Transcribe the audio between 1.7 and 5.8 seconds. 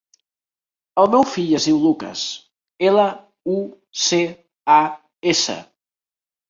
Lucas: ela, u, ce, a, essa.